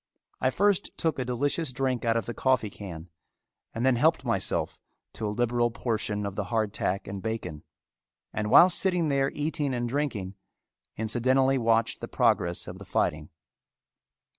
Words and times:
I 0.39 0.49
first 0.49 0.97
took 0.97 1.19
a 1.19 1.25
delicious 1.25 1.71
drink 1.71 2.05
out 2.05 2.17
of 2.17 2.25
the 2.25 2.33
coffee 2.33 2.71
can 2.71 3.09
and 3.71 3.85
then 3.85 3.97
helped 3.97 4.25
myself 4.25 4.79
to 5.13 5.27
a 5.27 5.27
liberal 5.29 5.69
portion 5.69 6.25
of 6.25 6.33
the 6.33 6.45
hard 6.45 6.73
tack 6.73 7.07
and 7.07 7.21
bacon, 7.21 7.61
and 8.33 8.49
while 8.49 8.71
sitting 8.71 9.09
there 9.09 9.29
eating 9.29 9.75
and 9.75 9.87
drinking, 9.87 10.33
incidentally 10.97 11.59
watched 11.59 12.01
the 12.01 12.07
progress 12.07 12.65
of 12.67 12.79
the 12.79 12.83
fighting. 12.85 13.29